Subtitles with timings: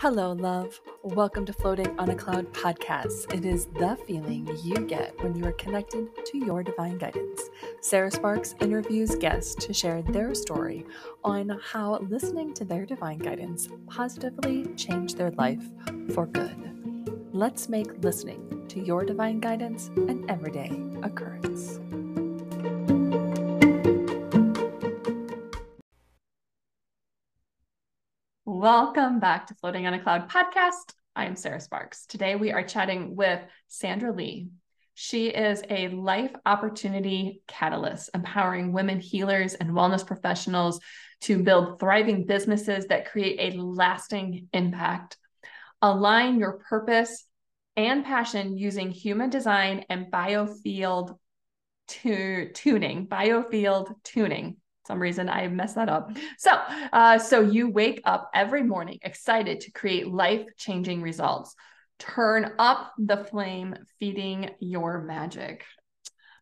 [0.00, 0.80] Hello, love.
[1.02, 3.34] Welcome to Floating on a Cloud podcast.
[3.34, 7.50] It is the feeling you get when you are connected to your divine guidance.
[7.82, 10.86] Sarah Sparks interviews guests to share their story
[11.22, 15.62] on how listening to their divine guidance positively changed their life
[16.14, 17.28] for good.
[17.34, 20.70] Let's make listening to your divine guidance an everyday
[21.02, 21.78] occurrence.
[28.82, 30.94] Welcome back to Floating on a Cloud podcast.
[31.14, 32.06] I am Sarah Sparks.
[32.06, 34.48] Today we are chatting with Sandra Lee.
[34.94, 40.80] She is a life opportunity catalyst, empowering women healers and wellness professionals
[41.20, 45.18] to build thriving businesses that create a lasting impact.
[45.82, 47.26] Align your purpose
[47.76, 51.18] and passion using human design and biofield
[51.88, 54.56] to tuning, biofield tuning
[54.90, 56.10] some reason I messed that up.
[56.36, 56.50] So,
[56.92, 61.54] uh, so you wake up every morning excited to create life changing results.
[62.00, 65.64] Turn up the flame, feeding your magic.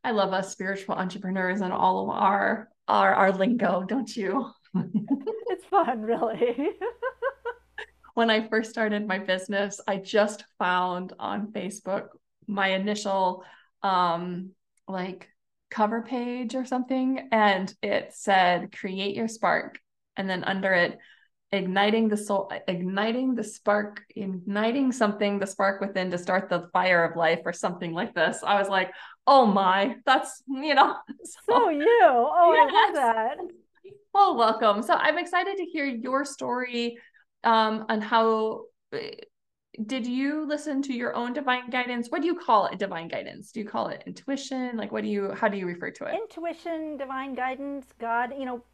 [0.03, 4.51] I love us spiritual entrepreneurs and all of our our, our lingo, don't you?
[4.75, 6.71] it's fun, really.
[8.15, 12.07] when I first started my business, I just found on Facebook
[12.47, 13.45] my initial
[13.83, 14.53] um
[14.89, 15.29] like
[15.71, 19.79] cover page or something and it said create your spark
[20.17, 20.99] and then under it
[21.51, 27.05] igniting the soul igniting the spark igniting something the spark within to start the fire
[27.05, 28.43] of life or something like this.
[28.45, 28.93] I was like
[29.27, 30.95] oh my that's you know
[31.25, 31.99] so, so you.
[32.01, 32.71] Oh yes.
[32.73, 33.37] i love that.
[34.13, 34.83] Well welcome.
[34.83, 36.99] So i'm excited to hear your story
[37.45, 38.65] um on how
[39.87, 42.09] did you listen to your own divine guidance?
[42.09, 43.53] What do you call it divine guidance?
[43.53, 44.77] Do you call it intuition?
[44.77, 46.15] Like what do you how do you refer to it?
[46.15, 48.65] Intuition, divine guidance, God, you know,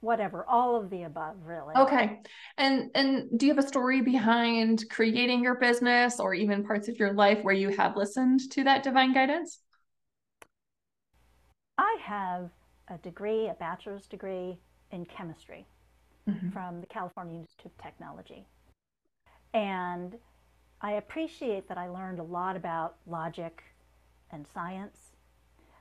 [0.00, 1.74] whatever, all of the above, really.
[1.74, 2.20] Okay.
[2.58, 6.96] And and do you have a story behind creating your business or even parts of
[6.98, 9.60] your life where you have listened to that divine guidance?
[11.78, 12.50] I have
[12.88, 14.58] a degree, a bachelor's degree
[14.90, 15.66] in chemistry
[16.28, 16.50] mm-hmm.
[16.50, 18.46] from the California Institute of Technology.
[19.52, 20.16] And
[20.80, 23.62] I appreciate that I learned a lot about logic
[24.30, 24.98] and science,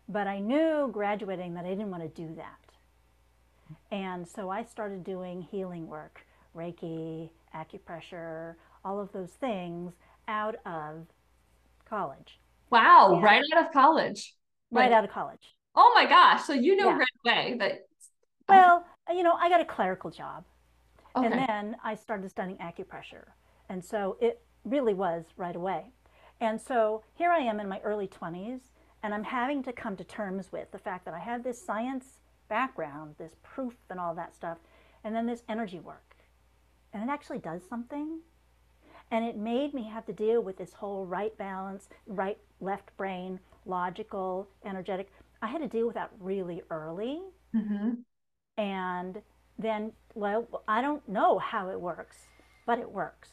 [0.07, 2.57] but I knew graduating that I didn't want to do that.
[3.91, 6.25] And so I started doing healing work,
[6.55, 9.93] Reiki, acupressure, all of those things
[10.27, 11.05] out of
[11.87, 12.39] college.
[12.71, 14.35] Wow, and right out of college.
[14.71, 15.55] Right like, out of college.
[15.75, 16.45] Oh my gosh.
[16.45, 16.97] So you know yeah.
[16.97, 17.85] right away that.
[18.47, 20.43] Well, you know, I got a clerical job.
[21.15, 21.25] Okay.
[21.25, 23.25] And then I started studying acupressure.
[23.69, 25.91] And so it really was right away.
[26.41, 28.61] And so here I am in my early 20s,
[29.03, 32.19] and I'm having to come to terms with the fact that I had this science
[32.49, 34.57] background, this proof and all that stuff,
[35.03, 36.15] and then this energy work.
[36.93, 38.19] And it actually does something.
[39.11, 43.39] And it made me have to deal with this whole right balance, right left brain,
[43.65, 45.11] logical, energetic.
[45.41, 47.21] I had to deal with that really early.
[47.55, 47.91] Mm-hmm.
[48.57, 49.21] And
[49.57, 52.27] then, well, I don't know how it works,
[52.65, 53.29] but it works.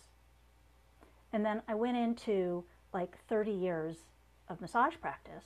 [1.37, 2.65] And then I went into
[2.95, 4.07] like 30 years
[4.49, 5.45] of massage practice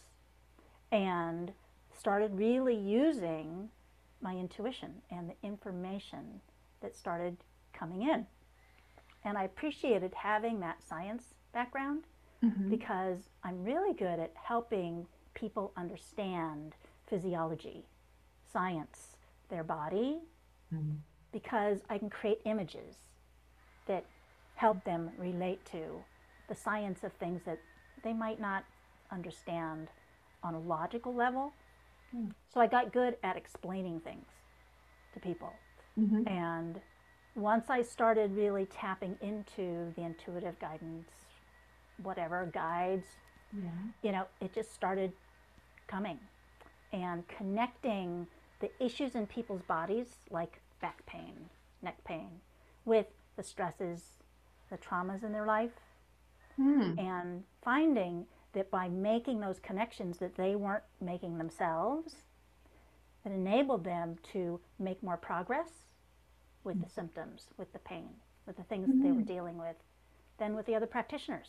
[0.93, 1.51] and
[1.93, 3.71] started really using
[4.23, 6.43] my intuition and the information
[6.81, 7.39] that started
[7.73, 8.25] coming in.
[9.25, 12.05] And I appreciated having that science background
[12.41, 12.71] mm-hmm.
[12.71, 16.77] because I'm really good at helping people understand
[17.09, 17.85] physiology,
[18.53, 19.17] science,
[19.49, 20.21] their body,
[20.73, 20.99] mm-hmm.
[21.33, 22.95] because I can create images
[23.89, 24.05] that
[24.61, 26.05] help them relate to
[26.51, 27.59] the science of things that
[28.05, 28.63] they might not
[29.11, 29.89] understand
[30.43, 31.55] on a logical level.
[32.15, 32.31] Mm.
[32.53, 34.27] So I got good at explaining things
[35.15, 35.51] to people.
[35.99, 36.29] Mm-hmm.
[36.29, 36.79] And
[37.35, 41.09] once I started really tapping into the intuitive guidance,
[42.03, 43.07] whatever guides,
[43.57, 43.71] yeah.
[44.03, 45.11] you know, it just started
[45.87, 46.19] coming
[46.93, 48.27] and connecting
[48.61, 51.49] the issues in people's bodies, like back pain,
[51.81, 52.29] neck pain,
[52.85, 53.07] with
[53.39, 54.20] the stresses
[54.71, 55.73] the traumas in their life
[56.57, 56.93] hmm.
[56.99, 62.15] and finding that by making those connections that they weren't making themselves
[63.25, 65.71] that enabled them to make more progress
[66.63, 68.11] with mm the symptoms with the pain
[68.47, 69.35] with the things mm that they were hmm.
[69.35, 69.77] dealing with
[70.39, 71.49] than with the other practitioners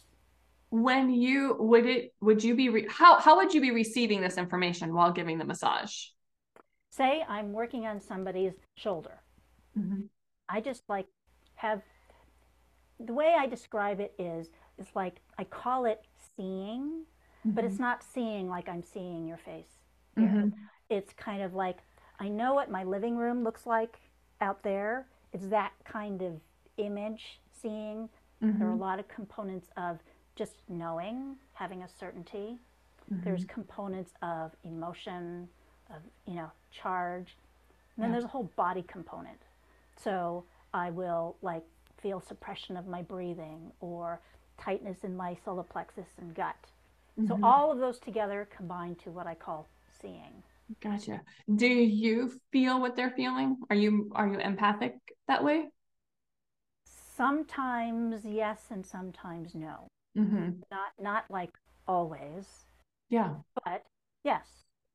[0.71, 4.37] when you would it would you be re- how how would you be receiving this
[4.37, 6.05] information while giving the massage
[6.89, 9.21] say i'm working on somebody's shoulder
[9.77, 10.01] mm-hmm.
[10.47, 11.07] i just like
[11.55, 11.81] have
[13.05, 16.03] the way I describe it is, it's like I call it
[16.35, 17.05] seeing,
[17.39, 17.51] mm-hmm.
[17.51, 17.83] but it's mm-hmm.
[17.83, 19.79] not seeing like I'm seeing your face.
[20.17, 20.49] Mm-hmm.
[20.89, 21.79] It's kind of like
[22.19, 23.99] I know what my living room looks like
[24.41, 25.07] out there.
[25.33, 26.33] It's that kind of
[26.77, 28.09] image seeing.
[28.43, 28.59] Mm-hmm.
[28.59, 29.99] There are a lot of components of
[30.35, 32.57] just knowing, having a certainty.
[33.11, 33.23] Mm-hmm.
[33.23, 35.47] There's components of emotion,
[35.89, 37.37] of you know, charge.
[37.95, 38.13] And then yeah.
[38.13, 39.39] there's a whole body component.
[40.01, 41.63] So I will like
[42.01, 44.19] feel suppression of my breathing or
[44.57, 46.55] tightness in my solar plexus and gut.
[47.19, 47.27] Mm-hmm.
[47.27, 49.67] So all of those together combine to what I call
[50.01, 50.43] seeing.
[50.79, 51.21] Gotcha.
[51.53, 53.57] Do you feel what they're feeling?
[53.69, 54.95] Are you are you empathic
[55.27, 55.65] that way?
[56.85, 59.87] Sometimes yes, and sometimes no.
[60.17, 60.61] Mm-hmm.
[60.71, 61.51] Not not like
[61.87, 62.45] always.
[63.09, 63.33] Yeah.
[63.65, 63.83] But
[64.23, 64.45] yes,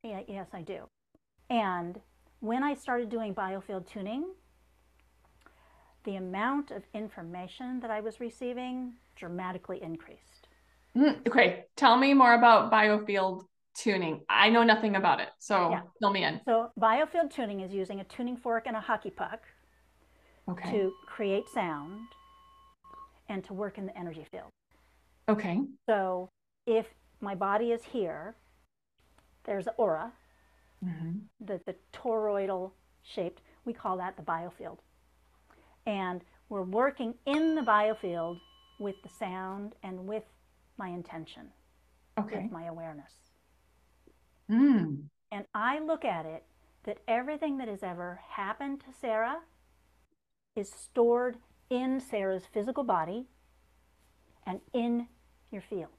[0.02, 0.84] yeah, yes, I do.
[1.50, 2.00] And
[2.40, 4.24] when I started doing biofield tuning,
[6.06, 10.48] the amount of information that I was receiving dramatically increased.
[10.96, 13.44] Mm, okay, tell me more about biofield
[13.74, 14.22] tuning.
[14.30, 15.82] I know nothing about it, so yeah.
[16.00, 16.40] fill me in.
[16.46, 19.42] So biofield tuning is using a tuning fork and a hockey puck
[20.48, 20.70] okay.
[20.70, 22.06] to create sound
[23.28, 24.48] and to work in the energy field.
[25.28, 25.60] Okay.
[25.86, 26.30] So
[26.66, 26.86] if
[27.20, 28.36] my body is here,
[29.44, 30.12] there's an aura,
[30.84, 31.18] mm-hmm.
[31.44, 32.70] the, the toroidal
[33.02, 34.78] shaped, we call that the biofield.
[35.86, 38.38] And we're working in the biofield
[38.78, 40.24] with the sound and with
[40.78, 41.48] my intention,
[42.18, 42.42] okay.
[42.42, 43.12] with my awareness.
[44.50, 45.04] Mm.
[45.32, 46.44] And I look at it
[46.84, 49.38] that everything that has ever happened to Sarah
[50.54, 51.36] is stored
[51.68, 53.26] in Sarah's physical body
[54.46, 55.08] and in
[55.50, 55.90] your field.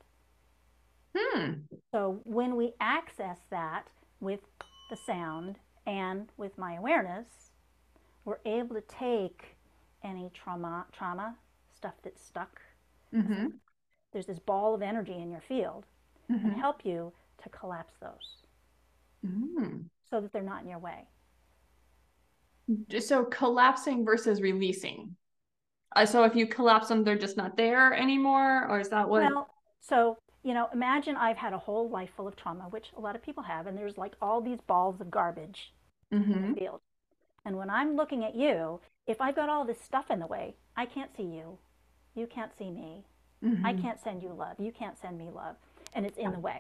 [1.15, 1.51] Hmm.
[1.91, 3.87] So when we access that
[4.19, 4.39] with
[4.89, 7.27] the sound and with my awareness,
[8.23, 9.56] we're able to take
[10.03, 11.35] any trauma, trauma
[11.75, 12.61] stuff that's stuck.
[13.13, 13.47] Mm-hmm.
[14.13, 15.85] There's this ball of energy in your field
[16.31, 16.47] mm-hmm.
[16.47, 17.11] and help you
[17.43, 18.37] to collapse those
[19.25, 19.83] mm.
[20.09, 21.07] so that they're not in your way.
[22.99, 25.15] So collapsing versus releasing.
[25.95, 29.23] Uh, so if you collapse them, they're just not there anymore, or is that what?
[29.23, 29.47] Well,
[29.79, 33.15] so you know, imagine I've had a whole life full of trauma, which a lot
[33.15, 35.73] of people have, and there's like all these balls of garbage
[36.13, 36.23] mm-hmm.
[36.23, 36.53] in the mm-hmm.
[36.55, 36.81] field.
[37.47, 40.55] And when I'm looking at you, if I've got all this stuff in the way,
[40.75, 41.57] I can't see you.
[42.13, 43.05] You can't see me.
[43.41, 43.65] Mm-hmm.
[43.65, 44.57] I can't send you love.
[44.59, 45.55] You can't send me love.
[45.93, 46.59] And it's in the way.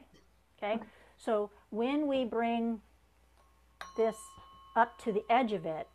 [0.57, 0.79] Okay?
[1.17, 2.79] So when we bring
[3.97, 4.15] this
[4.77, 5.89] up to the edge of it,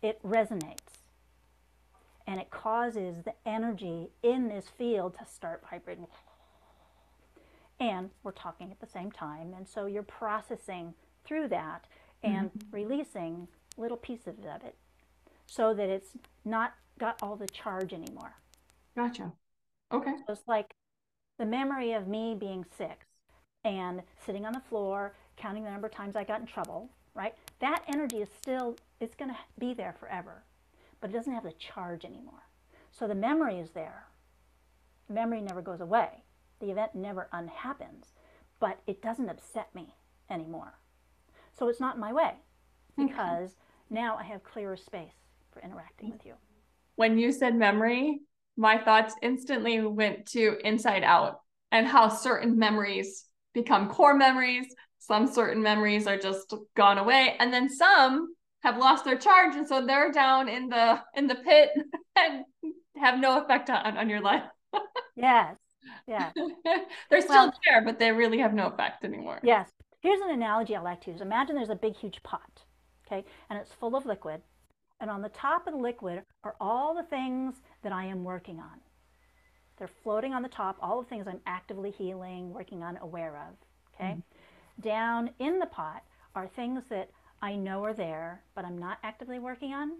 [0.00, 1.02] it resonates.
[2.24, 6.06] And it causes the energy in this field to start vibrating.
[7.80, 9.54] And we're talking at the same time.
[9.56, 10.94] And so you're processing
[11.24, 11.86] through that
[12.22, 12.76] and mm-hmm.
[12.76, 13.48] releasing
[13.78, 14.76] little pieces of it
[15.46, 16.10] so that it's
[16.44, 18.34] not got all the charge anymore.
[18.96, 19.32] Gotcha.
[19.92, 20.12] Okay.
[20.26, 20.74] So it's like
[21.38, 23.06] the memory of me being six
[23.64, 27.34] and sitting on the floor, counting the number of times I got in trouble, right?
[27.60, 30.42] That energy is still, it's going to be there forever,
[31.00, 32.48] but it doesn't have the charge anymore.
[32.90, 34.04] So the memory is there.
[35.06, 36.24] The memory never goes away.
[36.60, 38.06] The event never unhappens,
[38.58, 39.94] but it doesn't upset me
[40.28, 40.74] anymore.
[41.56, 42.34] So it's not in my way
[42.96, 43.54] because okay.
[43.90, 45.14] Now I have clearer space
[45.52, 46.34] for interacting with you.
[46.96, 48.20] When you said memory,
[48.56, 51.40] my thoughts instantly went to inside out
[51.70, 53.24] and how certain memories
[53.54, 54.66] become core memories.
[54.98, 57.36] Some certain memories are just gone away.
[57.38, 59.54] And then some have lost their charge.
[59.54, 61.70] And so they're down in the in the pit
[62.16, 62.44] and
[62.96, 64.42] have no effect on, on your life.
[65.16, 65.56] yes.
[66.06, 66.32] Yeah.
[67.10, 69.40] they're still well, there, but they really have no effect anymore.
[69.42, 69.70] Yes.
[70.00, 71.20] Here's an analogy I like to use.
[71.20, 72.62] Imagine there's a big, huge pot,
[73.10, 74.42] okay, and it's full of liquid.
[75.00, 78.58] And on the top of the liquid are all the things that I am working
[78.58, 78.80] on.
[79.78, 83.54] They're floating on the top, all the things I'm actively healing, working on, aware of.
[83.94, 84.10] Okay.
[84.10, 84.82] Mm-hmm.
[84.82, 86.02] Down in the pot
[86.34, 87.10] are things that
[87.40, 89.92] I know are there, but I'm not actively working on.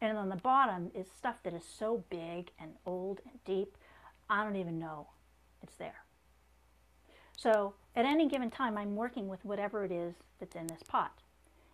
[0.00, 3.76] And on the bottom is stuff that is so big and old and deep,
[4.28, 5.08] I don't even know
[5.62, 6.04] it's there.
[7.36, 11.19] So at any given time, I'm working with whatever it is that's in this pot.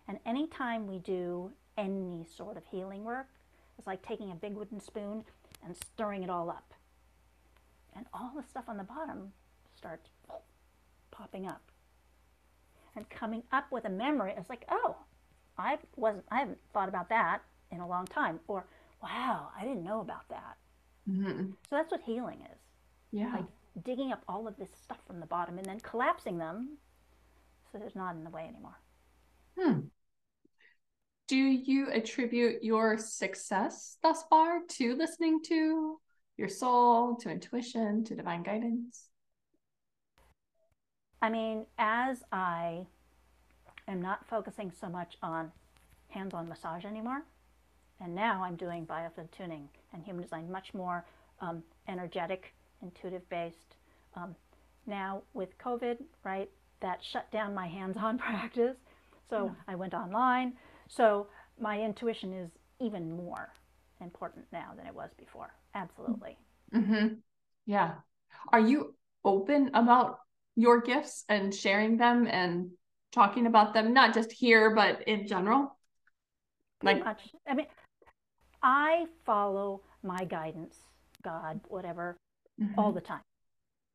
[0.07, 3.27] And anytime we do any sort of healing work,
[3.77, 5.23] it's like taking a big wooden spoon
[5.63, 6.73] and stirring it all up.
[7.95, 9.33] And all the stuff on the bottom
[9.75, 10.09] starts
[11.11, 11.61] popping up.
[12.95, 14.95] And coming up with a memory, it's like, oh,
[15.57, 17.39] I wasn't I haven't thought about that
[17.71, 18.39] in a long time.
[18.47, 18.65] Or
[19.03, 20.57] wow, I didn't know about that.
[21.09, 21.51] Mm-hmm.
[21.69, 22.59] So that's what healing is.
[23.11, 23.33] Yeah.
[23.33, 26.77] Like digging up all of this stuff from the bottom and then collapsing them
[27.71, 28.79] so there's not in the way anymore.
[29.59, 29.79] Hmm
[31.27, 35.99] do you attribute your success thus far to listening to
[36.37, 39.09] your soul, to intuition, to divine guidance?
[41.21, 42.85] I mean, as I
[43.87, 45.51] am not focusing so much on
[46.09, 47.23] hands on massage anymore,
[47.99, 51.03] and now I'm doing biofield tuning and human design, much more
[51.41, 53.75] um, energetic, intuitive based.
[54.15, 54.35] Um,
[54.85, 58.77] now with COVID, right, that shut down my hands-on practice.
[59.29, 59.73] So yeah.
[59.73, 60.53] I went online.
[60.89, 61.27] So
[61.59, 63.49] my intuition is even more
[64.01, 65.53] important now than it was before.
[65.73, 66.37] Absolutely.
[66.73, 67.15] Mm-hmm.
[67.65, 67.95] Yeah.
[68.51, 70.19] Are you open about
[70.55, 72.71] your gifts and sharing them and
[73.11, 75.77] talking about them, not just here, but in general?
[76.79, 77.21] Pretty like, much.
[77.47, 77.67] I mean,
[78.61, 80.77] I follow my guidance,
[81.23, 82.17] God, whatever,
[82.61, 82.79] mm-hmm.
[82.79, 83.21] all the time.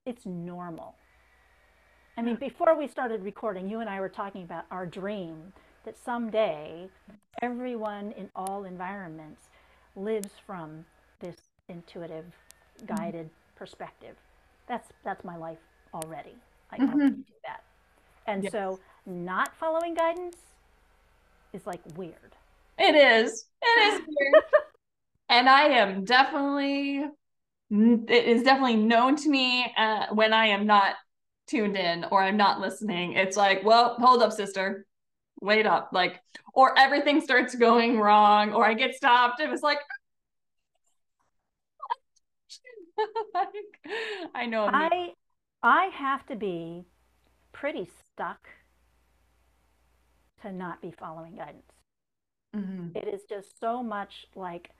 [0.06, 0.96] It's normal.
[2.16, 5.52] I mean, before we started recording, you and I were talking about our dream
[5.84, 6.88] that someday
[7.40, 9.48] everyone in all environments
[9.96, 10.84] lives from
[11.20, 11.36] this
[11.68, 12.94] intuitive, mm-hmm.
[12.94, 13.56] guided mm-hmm.
[13.56, 14.16] perspective.
[14.66, 15.58] That's that's my life
[15.94, 16.36] already.
[16.70, 16.92] I mm-hmm.
[16.92, 17.64] already do that.
[18.26, 18.52] And yes.
[18.52, 20.36] so not following guidance
[21.52, 22.36] is like weird.
[22.78, 23.46] It is.
[23.62, 24.44] It is weird.
[25.28, 27.04] and I am definitely
[27.70, 30.94] it is definitely known to me uh, when I am not
[31.46, 33.14] tuned in or I'm not listening.
[33.14, 34.84] It's like, well, hold up, sister.
[35.42, 35.90] Wait up.
[35.92, 36.22] Like,
[36.54, 39.40] or everything starts going wrong, or I get stopped.
[39.40, 39.78] It was like,
[44.34, 44.66] I know.
[44.66, 45.12] I
[45.62, 46.84] I have to be
[47.52, 48.48] pretty stuck
[50.42, 51.72] to not be following guidance.
[52.54, 52.96] Mm-hmm.
[52.96, 54.70] It is just so much like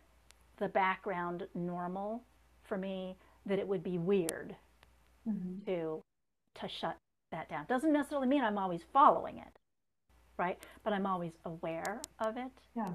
[0.58, 2.22] the background normal
[2.64, 3.16] for me
[3.46, 4.54] that it would be weird
[5.28, 5.64] mm-hmm.
[5.66, 6.02] to
[6.60, 6.96] to shut
[7.32, 7.64] that down.
[7.68, 9.58] Doesn't necessarily mean I'm always following it,
[10.42, 10.58] right?
[10.82, 12.50] But I'm always aware of it.
[12.76, 12.92] Yeah.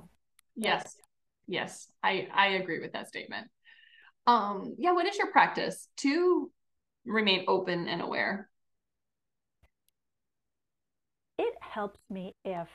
[0.55, 0.97] Yes.
[1.47, 1.87] Yes.
[2.03, 3.47] I I agree with that statement.
[4.25, 6.51] Um yeah, what is your practice to
[7.05, 8.49] remain open and aware?
[11.39, 12.67] It helps me if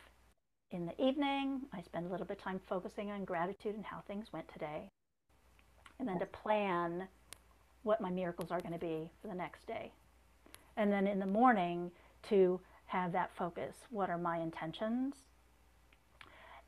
[0.70, 4.00] in the evening I spend a little bit of time focusing on gratitude and how
[4.06, 4.88] things went today.
[5.98, 7.08] And then to plan
[7.82, 9.92] what my miracles are going to be for the next day.
[10.76, 11.90] And then in the morning
[12.30, 12.60] to
[12.92, 13.74] have that focus.
[13.90, 15.14] What are my intentions?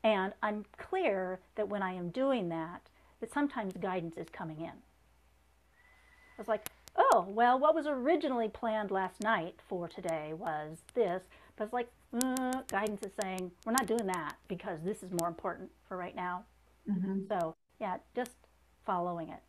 [0.03, 2.81] And I'm clear that when I am doing that,
[3.19, 4.65] that sometimes guidance is coming in.
[4.67, 11.21] I was like, oh, well, what was originally planned last night for today was this.
[11.55, 11.89] But it's like,
[12.23, 16.15] uh, guidance is saying, we're not doing that because this is more important for right
[16.15, 16.43] now.
[16.89, 17.21] Mm-hmm.
[17.29, 18.31] So, yeah, just
[18.83, 19.41] following it.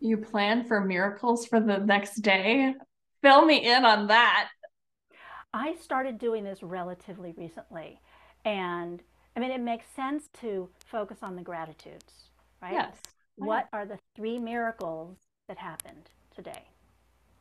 [0.00, 2.74] You plan for miracles for the next day?
[3.22, 4.48] Fill me in on that.
[5.52, 8.00] I started doing this relatively recently.
[8.44, 9.02] And
[9.36, 12.30] I mean, it makes sense to focus on the gratitudes,
[12.62, 12.72] right?
[12.72, 12.96] Yes.
[13.36, 15.16] What are the three miracles
[15.48, 16.64] that happened today?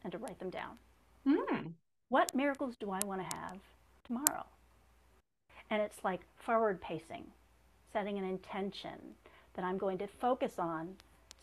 [0.03, 0.77] And to write them down.
[1.27, 1.73] Mm.
[2.07, 3.57] What miracles do I want to have
[4.05, 4.45] tomorrow?
[5.69, 7.25] And it's like forward pacing,
[7.91, 8.97] setting an intention
[9.55, 10.95] that I'm going to focus on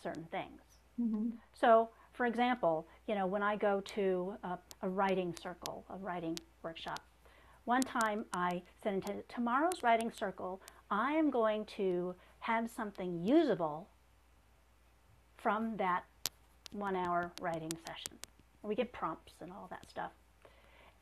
[0.03, 0.61] certain things.
[1.01, 1.31] Mm-hmm.
[1.53, 6.39] So, for example, you know, when I go to a, a writing circle, a writing
[6.63, 7.01] workshop,
[7.65, 13.89] one time I said into tomorrow's writing circle, I am going to have something usable
[15.37, 16.05] from that
[16.71, 18.19] one hour writing session.
[18.63, 20.13] We get prompts and all that stuff.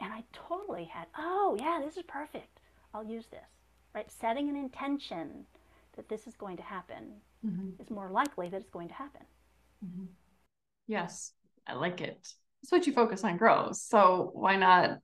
[0.00, 2.60] And I totally had, oh yeah, this is perfect.
[2.92, 3.40] I'll use this,
[3.94, 4.10] right?
[4.10, 5.46] Setting an intention
[5.96, 7.12] that this is going to happen
[7.46, 7.80] mm-hmm.
[7.80, 9.22] is more likely that it's going to happen.
[9.84, 10.04] Mm-hmm.
[10.86, 11.32] Yes,
[11.66, 12.26] I like it.
[12.62, 13.82] It's what you focus on grows.
[13.82, 14.98] So why not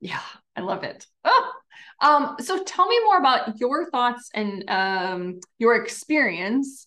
[0.00, 0.20] yeah,
[0.54, 1.06] I love it.
[1.24, 1.52] Oh,
[2.00, 6.86] um, so tell me more about your thoughts and um, your experience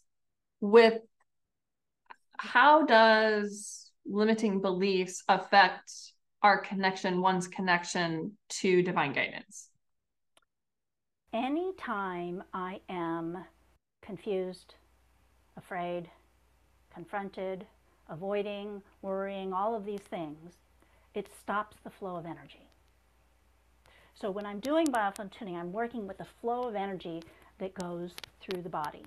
[0.61, 0.99] with
[2.37, 5.91] how does limiting beliefs affect
[6.41, 9.69] our connection, one's connection to divine guidance?
[11.33, 13.43] Anytime I am
[14.01, 14.75] confused,
[15.57, 16.09] afraid,
[16.93, 17.67] confronted,
[18.09, 20.57] avoiding, worrying, all of these things,
[21.13, 22.69] it stops the flow of energy.
[24.13, 27.23] So when I'm doing biofield tuning, I'm working with the flow of energy
[27.59, 28.11] that goes
[28.41, 29.05] through the body.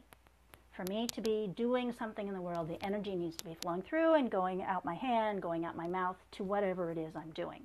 [0.72, 3.82] For me to be doing something in the world, the energy needs to be flowing
[3.82, 7.30] through and going out my hand, going out my mouth to whatever it is I'm
[7.32, 7.62] doing.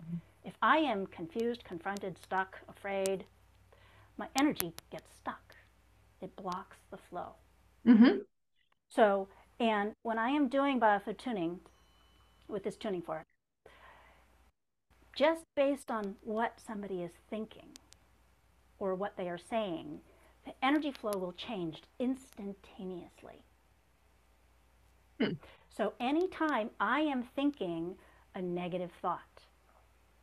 [0.00, 0.16] Mm-hmm.
[0.44, 3.24] If I am confused, confronted, stuck, afraid,
[4.16, 5.54] my energy gets stuck.
[6.20, 7.34] It blocks the flow.
[7.86, 8.18] Mm-hmm.
[8.88, 9.28] So,
[9.60, 11.60] and when I am doing biofield tuning
[12.48, 13.26] with this tuning fork,
[15.14, 17.70] just based on what somebody is thinking
[18.78, 20.00] or what they are saying,
[20.44, 23.42] the energy flow will change instantaneously.
[25.20, 25.32] Hmm.
[25.76, 27.96] So anytime I am thinking
[28.34, 29.20] a negative thought,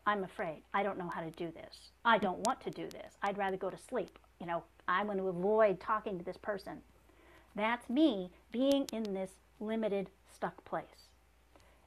[0.05, 1.91] I'm afraid, I don't know how to do this.
[2.05, 3.17] I don't want to do this.
[3.21, 4.17] I'd rather go to sleep.
[4.39, 6.81] You know, I'm going to avoid talking to this person.
[7.55, 11.09] That's me being in this limited, stuck place.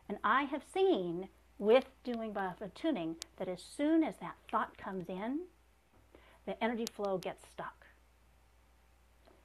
[0.08, 5.08] And I have seen with doing biofeedback tuning that as soon as that thought comes
[5.08, 5.40] in,
[6.46, 7.86] the energy flow gets stuck.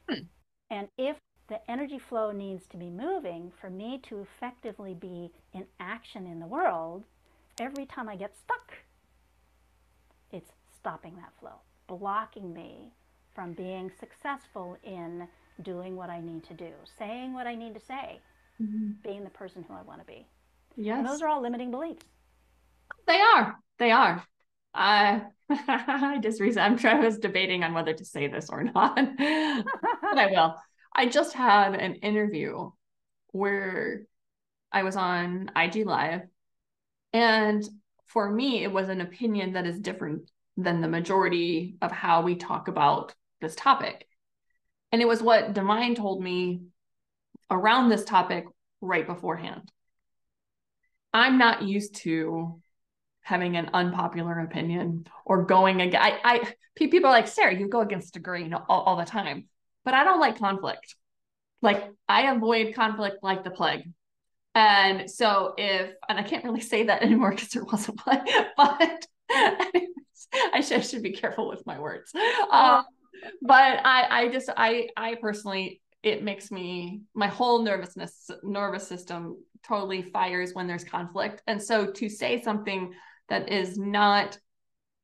[0.07, 0.25] Hmm.
[0.69, 5.65] And if the energy flow needs to be moving for me to effectively be in
[5.79, 7.03] action in the world,
[7.59, 8.73] every time I get stuck,
[10.31, 12.93] it's stopping that flow, blocking me
[13.35, 15.27] from being successful in
[15.61, 18.19] doing what I need to do, saying what I need to say,
[18.61, 18.91] mm-hmm.
[19.03, 20.25] being the person who I want to be.
[20.75, 20.97] Yes.
[20.97, 22.03] And those are all limiting beliefs.
[23.07, 23.57] They are.
[23.79, 24.23] They are.
[24.73, 25.19] Uh,
[25.49, 28.95] I just recently, I'm trying, I was debating on whether to say this or not,
[29.17, 30.55] but I will.
[30.95, 32.71] I just had an interview
[33.31, 34.03] where
[34.71, 36.21] I was on IG Live,
[37.11, 37.63] and
[38.07, 42.35] for me, it was an opinion that is different than the majority of how we
[42.35, 44.07] talk about this topic.
[44.93, 46.61] And it was what Divine told me
[47.49, 48.45] around this topic
[48.79, 49.71] right beforehand.
[51.11, 52.61] I'm not used to
[53.21, 56.05] having an unpopular opinion or going against.
[56.05, 59.45] I, I people are like Sarah, you go against the grain all, all the time,
[59.83, 60.95] but I don't like conflict.
[61.63, 63.91] Like I avoid conflict like the plague.
[64.53, 68.21] And so if and I can't really say that anymore because there was a plague,
[68.57, 72.13] but anyways, I should, should be careful with my words.
[72.51, 72.83] Um,
[73.41, 79.37] but I I just I I personally it makes me my whole nervousness nervous system
[79.65, 81.41] totally fires when there's conflict.
[81.47, 82.93] And so to say something
[83.29, 84.37] that is not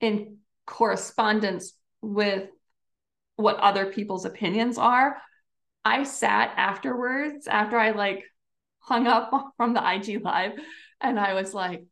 [0.02, 2.50] in correspondence with
[3.36, 5.18] what other people's opinions are.
[5.86, 8.26] I sat afterwards, after I like
[8.80, 10.52] hung up from the IG live,
[11.02, 11.86] and I was like,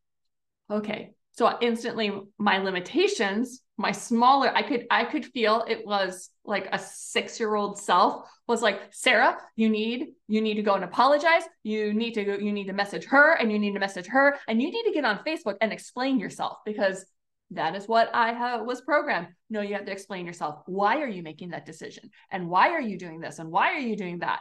[0.70, 1.12] okay.
[1.32, 6.80] So instantly my limitations, my smaller, I could I could feel it was like a
[6.80, 11.44] six-year-old self was like, Sarah, you need you need to go and apologize.
[11.64, 14.36] You need to go, you need to message her and you need to message her
[14.48, 17.06] and you need to get on Facebook and explain yourself because
[17.52, 19.28] that is what I have, was programmed.
[19.50, 20.64] No, you have to explain yourself.
[20.66, 22.10] Why are you making that decision?
[22.32, 23.40] And why are you doing this?
[23.40, 24.40] And why are you doing that?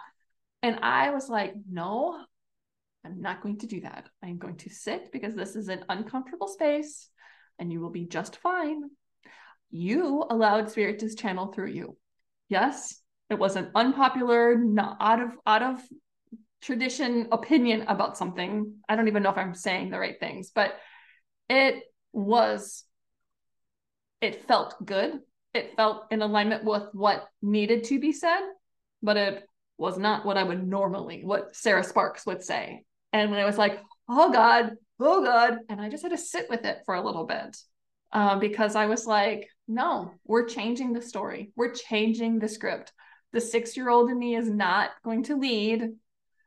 [0.62, 2.20] And I was like, no,
[3.05, 4.09] I'm not going to do that.
[4.25, 7.09] I'm going to sit because this is an uncomfortable space
[7.59, 8.90] and you will be just fine.
[9.70, 11.96] You allowed spirit to channel through you.
[12.48, 13.00] Yes,
[13.31, 15.83] it was an unpopular, not out of out of
[16.62, 18.74] tradition opinion about something.
[18.88, 20.76] I don't even know if I'm saying the right things, but
[21.48, 22.85] it was
[24.20, 25.20] it felt good.
[25.55, 28.40] It felt in alignment with what needed to be said,
[29.02, 29.48] but it
[29.79, 32.85] was not what I would normally, what Sarah Sparks would say.
[33.12, 35.59] And when I was like, oh God, oh God.
[35.68, 37.57] And I just had to sit with it for a little bit
[38.12, 41.52] uh, because I was like, no, we're changing the story.
[41.57, 42.92] We're changing the script.
[43.33, 45.90] The six year old in me is not going to lead.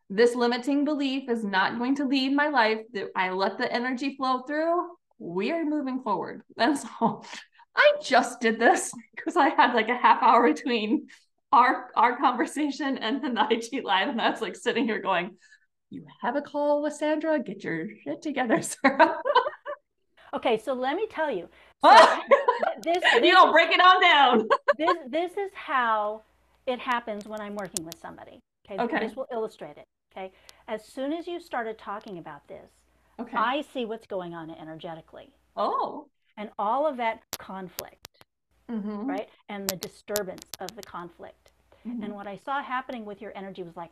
[0.09, 2.79] This limiting belief is not going to lead my life.
[3.15, 4.87] I let the energy flow through.
[5.19, 6.41] We are moving forward.
[6.55, 7.25] That's all.
[7.75, 11.07] I just did this because I had like a half hour between
[11.51, 15.35] our our conversation and then the IG live, and I was like sitting here going,
[15.89, 17.39] "You have a call with Sandra.
[17.39, 19.17] Get your shit together, Sarah."
[20.33, 21.49] okay, so let me tell you.
[21.83, 22.19] So
[22.81, 24.47] this, this, you know, break it on down.
[24.77, 26.21] this this is how
[26.65, 28.39] it happens when I'm working with somebody.
[28.69, 29.07] Okay, okay.
[29.07, 29.85] this will illustrate it.
[30.11, 30.31] Okay,
[30.67, 32.69] as soon as you started talking about this,
[33.19, 33.35] okay.
[33.37, 35.31] I see what's going on energetically.
[35.55, 36.07] Oh
[36.39, 38.07] and all of that conflict,
[38.71, 39.05] mm-hmm.
[39.05, 39.27] right?
[39.49, 41.51] And the disturbance of the conflict.
[41.85, 42.03] Mm-hmm.
[42.03, 43.91] And what I saw happening with your energy was like,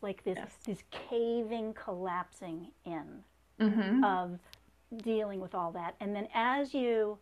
[0.00, 0.54] like this, yes.
[0.64, 3.24] this caving, collapsing in
[3.60, 4.02] mm-hmm.
[4.04, 4.38] of
[4.98, 5.94] dealing with all that.
[6.00, 7.18] And then as you,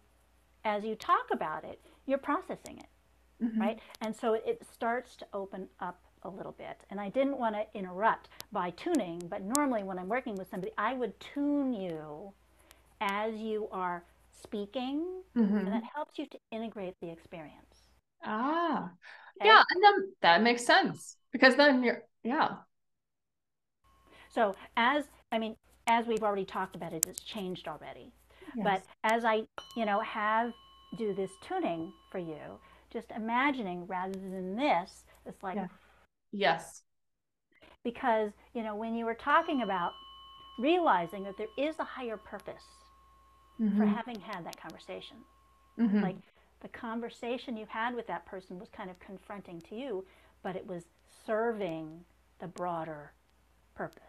[0.64, 3.60] as you talk about it, you're processing it, mm-hmm.
[3.60, 3.78] right?
[4.00, 6.82] And so it starts to open up a little bit.
[6.90, 10.72] And I didn't want to interrupt by tuning, but normally when I'm working with somebody,
[10.78, 12.32] I would tune you
[13.00, 14.04] as you are
[14.42, 15.56] speaking, mm-hmm.
[15.56, 17.88] and that helps you to integrate the experience.
[18.24, 18.90] Ah,
[19.40, 19.48] okay?
[19.48, 22.56] yeah, and then that makes sense because then you're yeah.
[24.30, 25.56] So as I mean,
[25.86, 28.12] as we've already talked about it, it's changed already.
[28.56, 28.64] Yes.
[28.64, 29.42] But as I,
[29.76, 30.52] you know, have
[30.96, 32.58] do this tuning for you,
[32.92, 35.68] just imagining rather than this, it's like yeah.
[36.32, 36.82] yes.
[37.84, 39.92] Because, you know, when you were talking about
[40.58, 42.64] realizing that there is a higher purpose
[43.60, 43.76] mm-hmm.
[43.76, 45.16] for having had that conversation.
[45.78, 46.02] Mm-hmm.
[46.02, 46.16] Like
[46.60, 50.04] the conversation you had with that person was kind of confronting to you,
[50.42, 50.84] but it was
[51.26, 52.04] serving
[52.40, 53.12] the broader
[53.74, 54.02] purpose.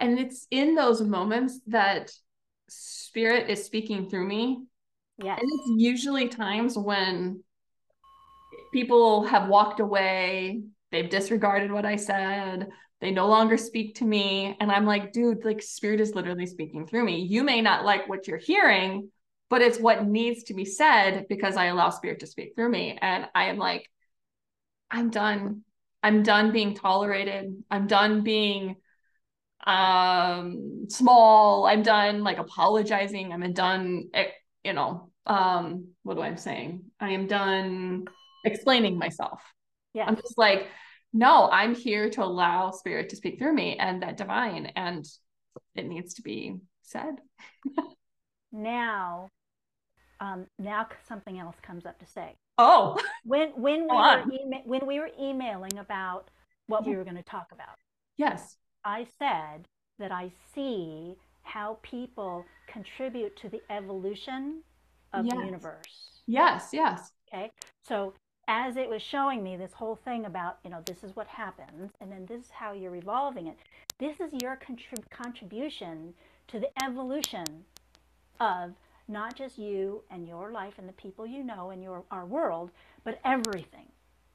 [0.00, 2.12] And it's in those moments that
[2.68, 4.62] spirit is speaking through me.
[5.22, 5.38] Yes.
[5.40, 7.42] And it's usually times when
[8.72, 12.68] people have walked away, they've disregarded what I said,
[13.00, 14.56] they no longer speak to me.
[14.60, 17.20] And I'm like, dude, like spirit is literally speaking through me.
[17.20, 19.10] You may not like what you're hearing,
[19.50, 22.98] but it's what needs to be said because I allow spirit to speak through me.
[23.00, 23.88] And I am like,
[24.90, 25.62] I'm done.
[26.02, 27.62] I'm done being tolerated.
[27.70, 28.76] I'm done being
[29.68, 31.66] um small.
[31.66, 33.32] I'm done like apologizing.
[33.32, 34.28] I'm done, eh,
[34.64, 36.84] you know, um, what do I am saying?
[36.98, 38.06] I am done
[38.44, 39.42] explaining myself.
[39.92, 40.06] Yeah.
[40.06, 40.68] I'm just like,
[41.12, 45.04] no, I'm here to allow spirit to speak through me and that divine, and
[45.74, 47.16] it needs to be said.
[48.52, 49.28] now,
[50.20, 52.36] um, now something else comes up to say.
[52.56, 56.30] Oh, when when we were ema- when we were emailing about
[56.66, 57.76] what we were going to talk about.
[58.16, 59.66] Yes, I said
[59.98, 64.62] that I see how people contribute to the evolution
[65.12, 65.34] of yes.
[65.34, 66.20] the universe.
[66.26, 67.12] Yes, yes.
[67.32, 67.50] Okay,
[67.82, 68.12] so
[68.46, 71.92] as it was showing me this whole thing about, you know, this is what happens,
[72.00, 73.56] and then this is how you're evolving it.
[73.98, 76.14] This is your contrib- contribution
[76.48, 77.64] to the evolution
[78.40, 78.72] of
[79.08, 82.70] not just you and your life and the people you know and your our world,
[83.04, 83.86] but everything.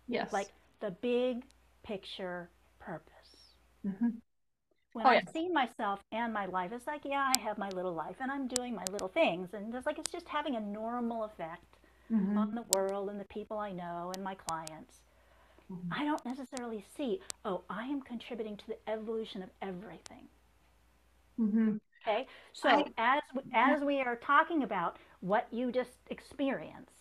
[0.08, 0.34] Yes.
[0.34, 1.44] Like the big
[1.84, 3.14] picture purpose.
[3.86, 4.10] Mm-hmm.
[4.94, 7.94] When oh, I see myself and my life, it's like, yeah, I have my little
[7.94, 9.50] life and I'm doing my little things.
[9.54, 11.66] And it's like it's just having a normal effect
[12.12, 12.38] mm-hmm.
[12.38, 15.02] on the world and the people I know and my clients.
[15.72, 15.94] Mm-hmm.
[15.94, 20.28] I don't necessarily see, oh, I am contributing to the evolution of everything.
[21.40, 21.78] Mm-hmm.
[22.06, 23.22] Okay, so I, as
[23.54, 26.92] as we are talking about what you just experienced,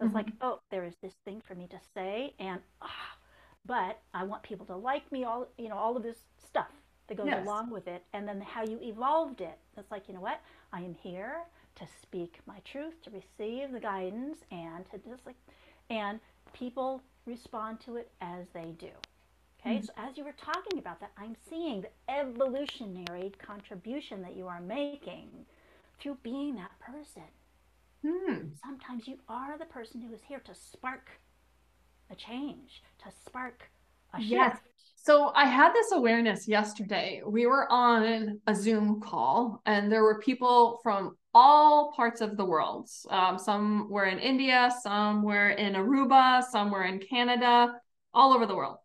[0.00, 0.42] it's like, mm-hmm.
[0.42, 3.16] oh, there is this thing for me to say, and ah,
[3.64, 6.72] but I want people to like me, all you know, all of this stuff
[7.08, 7.44] that goes yes.
[7.44, 9.58] along with it, and then how you evolved it.
[9.76, 10.40] It's like, you know what,
[10.72, 11.38] I am here
[11.76, 15.36] to speak my truth, to receive the guidance, and to just like,
[15.90, 16.20] and
[16.52, 18.90] people respond to it as they do.
[19.60, 19.84] Okay, mm-hmm.
[19.84, 24.60] so as you were talking about that, I'm seeing the evolutionary contribution that you are
[24.60, 25.30] making
[25.98, 27.24] through being that person.
[28.04, 28.50] Mm.
[28.62, 31.10] Sometimes you are the person who is here to spark
[32.10, 33.70] a change, to spark.
[34.18, 34.58] Yes.
[34.96, 37.22] So I had this awareness yesterday.
[37.26, 42.44] We were on a Zoom call, and there were people from all parts of the
[42.44, 42.90] world.
[43.08, 47.74] Um, some were in India, some were in Aruba, some were in Canada,
[48.12, 48.76] all over the world.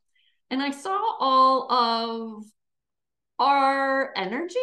[0.50, 2.44] And I saw all of
[3.40, 4.56] our energy.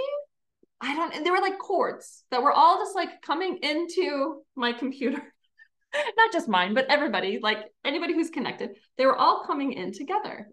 [0.80, 4.72] I don't, and they were like cords that were all just like coming into my
[4.72, 5.29] computer.
[6.16, 10.48] Not just mine, but everybody, like anybody who's connected, they were all coming in together.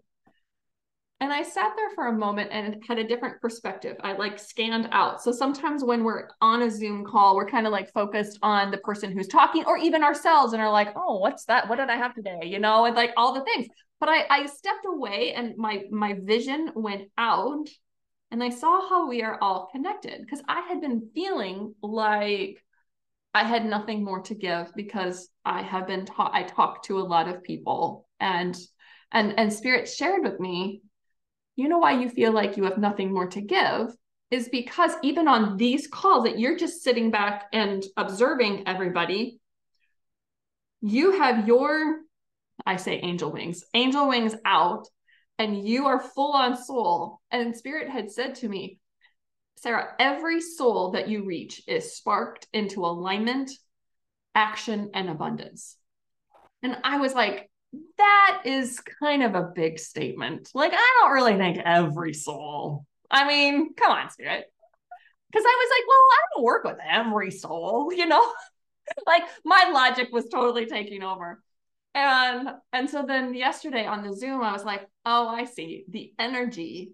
[1.20, 3.96] And I sat there for a moment and had a different perspective.
[4.04, 5.20] I like scanned out.
[5.20, 8.78] So sometimes when we're on a Zoom call, we're kind of like focused on the
[8.78, 11.68] person who's talking or even ourselves and are like, oh, what's that?
[11.68, 12.42] What did I have today?
[12.44, 13.66] You know, and like all the things.
[13.98, 17.66] But I, I stepped away and my my vision went out
[18.30, 22.62] and I saw how we are all connected because I had been feeling like
[23.38, 27.08] I had nothing more to give because I have been taught I talked to a
[27.14, 28.56] lot of people and
[29.12, 30.82] and and spirit shared with me
[31.56, 33.94] you know why you feel like you have nothing more to give
[34.30, 39.40] is because even on these calls that you're just sitting back and observing everybody,
[40.80, 42.00] you have your,
[42.66, 44.86] I say angel wings, angel wings out,
[45.38, 47.20] and you are full on soul.
[47.30, 48.78] And Spirit had said to me,
[49.60, 53.50] Sarah, every soul that you reach is sparked into alignment,
[54.34, 55.76] action, and abundance.
[56.62, 57.50] And I was like,
[57.98, 60.50] that is kind of a big statement.
[60.54, 62.86] Like, I don't really think every soul.
[63.10, 64.44] I mean, come on, spirit.
[65.30, 68.32] Because I was like, well, I don't work with every soul, you know?
[69.06, 71.42] like my logic was totally taking over.
[71.94, 75.84] And and so then yesterday on the Zoom, I was like, oh, I see.
[75.88, 76.92] The energy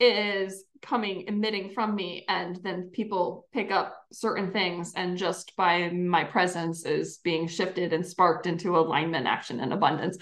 [0.00, 5.88] is coming emitting from me and then people pick up certain things and just by
[5.88, 10.18] my presence is being shifted and sparked into alignment action and abundance.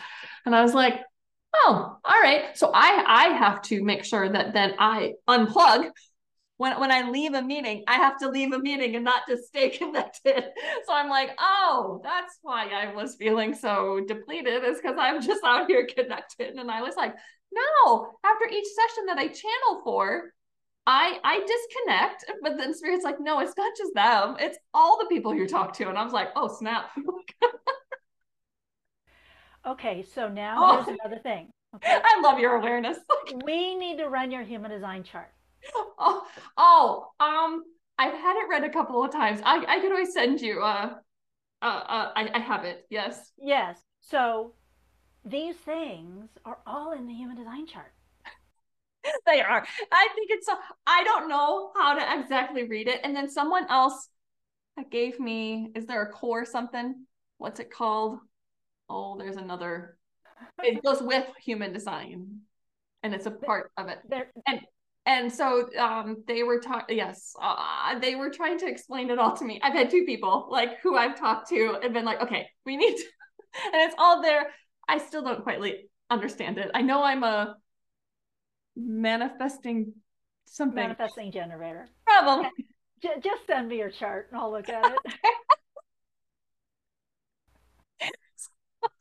[0.46, 1.00] And i was like
[1.54, 2.56] oh all right.
[2.56, 5.90] So i i have to make sure that then i unplug.
[6.58, 9.48] When when i leave a meeting i have to leave a meeting and not just
[9.48, 10.44] stay connected.
[10.86, 15.42] So i'm like oh that's why i was feeling so depleted is because i'm just
[15.44, 16.54] out here connected.
[16.54, 17.14] And i was like
[17.52, 20.32] no after each session that i channel for
[20.86, 24.36] I I disconnect, but then spirit's like, no, it's not just them.
[24.40, 25.88] It's all the people you talk to.
[25.88, 26.90] And I was like, oh snap.
[29.66, 31.50] okay, so now oh, here's another thing.
[31.76, 31.98] Okay.
[32.04, 32.98] I love your awareness.
[33.44, 35.32] we need to run your human design chart.
[36.04, 37.62] Oh, oh, um,
[37.96, 39.40] I've had it read a couple of times.
[39.44, 40.94] I, I could always send you uh
[41.62, 43.30] uh, uh I, I have it, yes.
[43.38, 43.78] Yes.
[44.00, 44.54] So
[45.24, 47.92] these things are all in the human design chart.
[49.26, 49.64] they are.
[49.92, 50.54] I think it's so
[50.86, 53.00] I don't know how to exactly read it.
[53.04, 54.08] And then someone else
[54.76, 57.06] that gave me, is there a core something?
[57.38, 58.18] What's it called?
[58.88, 59.96] Oh, there's another.
[60.62, 62.40] It goes with human design.
[63.02, 63.98] And it's a part of it.
[64.08, 64.60] There, and
[65.06, 69.36] and so um they were talking yes uh, they were trying to explain it all
[69.36, 72.48] to me i've had two people like who i've talked to and been like okay
[72.64, 73.02] we need to
[73.72, 74.46] and it's all there
[74.88, 75.60] i still don't quite
[76.10, 77.56] understand it i know i'm a
[78.76, 79.92] manifesting
[80.46, 82.48] something manifesting generator probably
[83.22, 84.98] just send me your chart and i'll look at it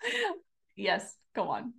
[0.75, 1.73] yes go on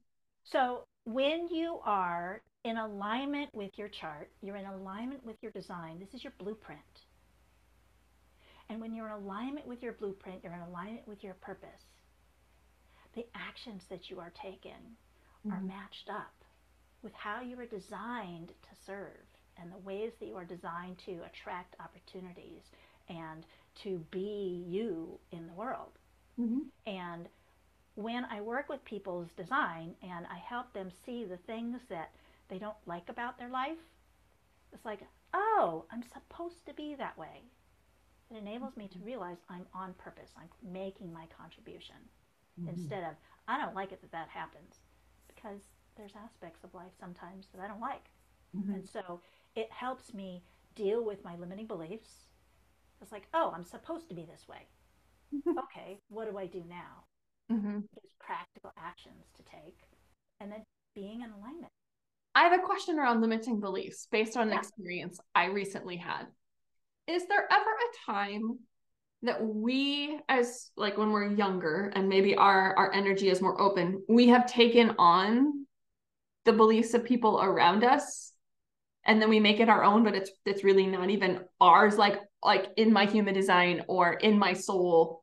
[0.45, 5.99] so when you are in alignment with your chart, you're in alignment with your design.
[5.99, 6.81] This is your blueprint.
[8.69, 11.83] And when you're in alignment with your blueprint, you're in alignment with your purpose.
[13.15, 14.97] The actions that you are taking
[15.47, 15.53] mm-hmm.
[15.53, 16.33] are matched up
[17.03, 19.27] with how you are designed to serve
[19.61, 22.63] and the ways that you are designed to attract opportunities
[23.09, 23.45] and
[23.83, 25.99] to be you in the world.
[26.41, 26.61] Mm-hmm.
[26.87, 27.29] And
[27.95, 32.11] when I work with people's design and I help them see the things that
[32.49, 33.79] they don't like about their life,
[34.73, 35.01] it's like,
[35.35, 37.43] oh, I'm supposed to be that way.
[38.31, 39.07] It enables me to mm-hmm.
[39.07, 40.31] realize I'm on purpose.
[40.39, 41.97] I'm making my contribution
[42.61, 42.69] mm-hmm.
[42.69, 43.15] instead of,
[43.49, 44.81] I don't like it that that happens
[45.29, 45.61] because
[45.97, 48.07] there's aspects of life sometimes that I don't like.
[48.57, 48.75] Mm-hmm.
[48.75, 49.21] And so
[49.55, 50.43] it helps me
[50.75, 52.29] deal with my limiting beliefs.
[53.01, 54.69] It's like, oh, I'm supposed to be this way.
[55.35, 55.59] Mm-hmm.
[55.59, 57.05] Okay, what do I do now?
[57.51, 57.71] Mm-hmm.
[57.71, 59.79] There's practical actions to take,
[60.41, 60.63] and then
[60.95, 61.73] being in alignment.
[62.35, 66.25] I have a question around limiting beliefs based on an experience I recently had.
[67.07, 68.59] Is there ever a time
[69.23, 74.03] that we as like when we're younger and maybe our our energy is more open,
[74.09, 75.67] we have taken on
[76.45, 78.33] the beliefs of people around us
[79.05, 82.19] and then we make it our own but it's it's really not even ours like
[82.43, 85.23] like in my human design or in my soul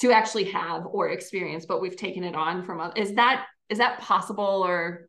[0.00, 3.98] to actually have or experience but we've taken it on from is that is that
[4.00, 5.08] possible or?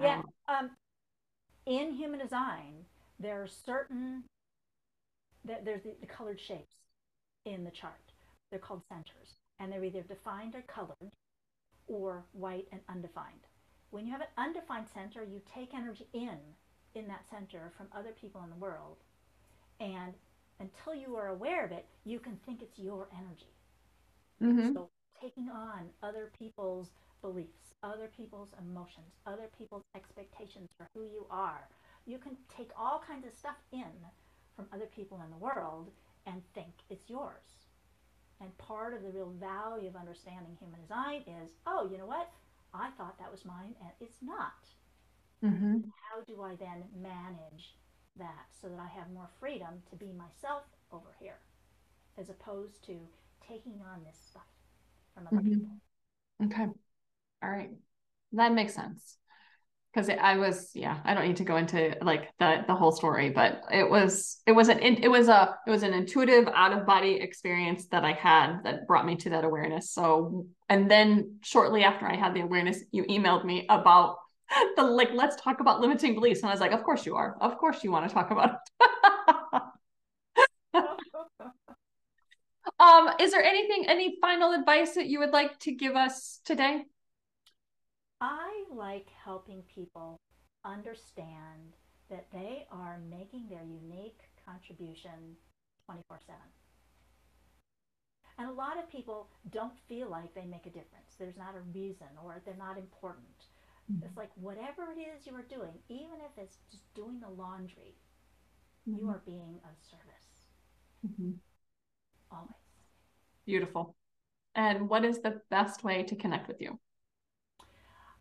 [0.00, 0.70] Yeah um,
[1.66, 2.84] in human design
[3.18, 4.22] there are certain
[5.44, 6.76] that there's the, the colored shapes
[7.46, 8.12] in the chart
[8.50, 11.12] they're called centers and they're either defined or colored
[11.88, 13.46] or white and undefined
[13.90, 16.38] when you have an undefined center you take energy in
[16.94, 18.98] in that center from other people in the world
[19.80, 20.14] and
[20.60, 23.52] until you are aware of it you can think it's your energy
[24.42, 24.74] Mm-hmm.
[24.74, 26.90] So taking on other people's
[27.22, 31.68] beliefs, other people's emotions, other people's expectations for who you are.
[32.06, 33.92] You can take all kinds of stuff in
[34.56, 35.90] from other people in the world
[36.26, 37.66] and think it's yours.
[38.40, 42.30] And part of the real value of understanding human design is, oh, you know what?
[42.74, 44.68] I thought that was mine and it's not.
[45.42, 45.78] Mm-hmm.
[46.10, 47.76] How do I then manage
[48.18, 51.38] that so that I have more freedom to be myself over here
[52.18, 52.98] as opposed to
[53.46, 54.42] taking on this stuff
[55.14, 55.48] from other mm-hmm.
[55.48, 55.68] people.
[56.44, 56.66] Okay.
[57.42, 57.70] All right.
[58.32, 59.18] That makes sense.
[59.96, 63.30] Because I was, yeah, I don't need to go into like the the whole story,
[63.30, 66.84] but it was it was an it was a it was an intuitive out of
[66.84, 69.90] body experience that I had that brought me to that awareness.
[69.92, 74.18] So, and then shortly after I had the awareness, you emailed me about
[74.76, 77.34] the like let's talk about limiting beliefs, and I was like, of course you are,
[77.40, 79.62] of course you want to talk about it.
[82.78, 86.84] Um, is there anything, any final advice that you would like to give us today?
[88.76, 90.20] Like helping people
[90.64, 91.74] understand
[92.10, 95.36] that they are making their unique contribution
[95.86, 96.40] 24 7.
[98.38, 101.16] And a lot of people don't feel like they make a difference.
[101.18, 103.48] There's not a reason or they're not important.
[103.90, 104.04] Mm-hmm.
[104.04, 107.94] It's like whatever it is you are doing, even if it's just doing the laundry,
[108.88, 108.98] mm-hmm.
[108.98, 110.46] you are being of service.
[111.06, 111.30] Mm-hmm.
[112.30, 112.52] Always.
[113.46, 113.94] Beautiful.
[114.54, 116.78] And what is the best way to connect with you?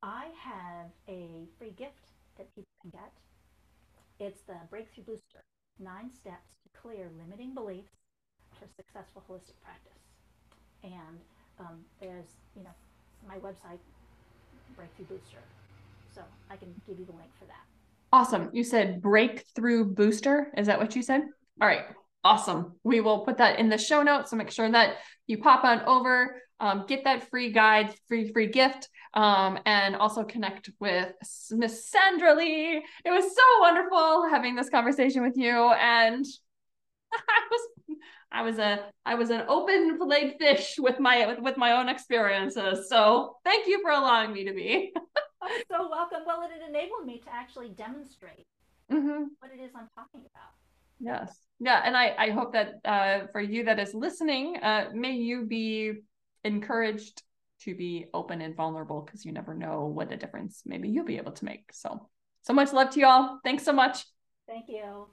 [0.05, 3.11] I have a free gift that people can get.
[4.19, 5.41] It's the Breakthrough Booster
[5.79, 7.89] Nine Steps to Clear Limiting Beliefs
[8.59, 9.97] for Successful Holistic Practice.
[10.83, 11.17] And
[11.59, 12.69] um, there's, you know,
[13.27, 13.79] my website,
[14.75, 15.41] Breakthrough Booster.
[16.13, 17.65] So I can give you the link for that.
[18.13, 18.51] Awesome.
[18.53, 20.51] You said Breakthrough Booster.
[20.55, 21.21] Is that what you said?
[21.59, 21.85] All right.
[22.23, 22.73] Awesome.
[22.83, 24.29] We will put that in the show notes.
[24.29, 28.47] So make sure that you pop on over, um, get that free guide, free, free
[28.47, 31.11] gift, um, and also connect with
[31.51, 32.83] Miss Sandra Lee.
[33.03, 35.51] It was so wonderful having this conversation with you.
[35.51, 36.25] And
[37.13, 37.61] I was
[38.31, 41.89] I was a I was an open filleted fish with my with, with my own
[41.89, 42.89] experiences.
[42.89, 44.93] So thank you for allowing me to be.
[45.41, 46.19] oh, so welcome.
[46.25, 48.47] Well, it enabled me to actually demonstrate
[48.91, 49.25] mm-hmm.
[49.39, 50.51] what it is I'm talking about.
[50.99, 51.37] Yes.
[51.59, 51.81] Yeah.
[51.83, 55.93] And I, I hope that uh, for you that is listening, uh, may you be
[56.45, 57.23] encouraged
[57.61, 61.17] to be open and vulnerable because you never know what a difference maybe you'll be
[61.17, 61.71] able to make.
[61.73, 62.09] So,
[62.43, 63.39] so much love to you all.
[63.43, 64.05] Thanks so much.
[64.47, 65.07] Thank you.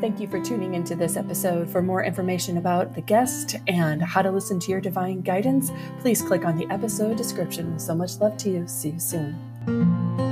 [0.00, 1.70] Thank you for tuning into this episode.
[1.70, 6.20] For more information about the guest and how to listen to your divine guidance, please
[6.20, 7.78] click on the episode description.
[7.78, 8.68] So much love to you.
[8.68, 10.23] See you soon.